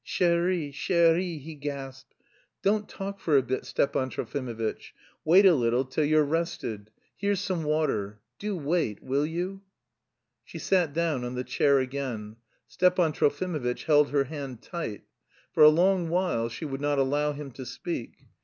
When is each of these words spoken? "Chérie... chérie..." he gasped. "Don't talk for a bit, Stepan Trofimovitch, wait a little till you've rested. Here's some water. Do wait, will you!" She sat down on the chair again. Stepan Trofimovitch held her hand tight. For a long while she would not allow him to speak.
"Chérie... 0.03 0.71
chérie..." 0.73 1.39
he 1.39 1.53
gasped. 1.53 2.15
"Don't 2.63 2.89
talk 2.89 3.19
for 3.19 3.37
a 3.37 3.43
bit, 3.43 3.65
Stepan 3.67 4.09
Trofimovitch, 4.09 4.95
wait 5.23 5.45
a 5.45 5.53
little 5.53 5.85
till 5.85 6.03
you've 6.05 6.27
rested. 6.27 6.89
Here's 7.15 7.39
some 7.39 7.63
water. 7.63 8.19
Do 8.39 8.57
wait, 8.57 9.03
will 9.03 9.27
you!" 9.27 9.61
She 10.43 10.57
sat 10.57 10.93
down 10.93 11.23
on 11.23 11.35
the 11.35 11.43
chair 11.43 11.77
again. 11.77 12.37
Stepan 12.65 13.13
Trofimovitch 13.13 13.83
held 13.83 14.09
her 14.09 14.23
hand 14.23 14.63
tight. 14.63 15.03
For 15.51 15.61
a 15.61 15.69
long 15.69 16.09
while 16.09 16.49
she 16.49 16.65
would 16.65 16.81
not 16.81 16.97
allow 16.97 17.33
him 17.33 17.51
to 17.51 17.65
speak. 17.67 18.25